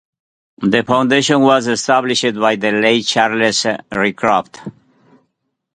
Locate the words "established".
1.67-2.25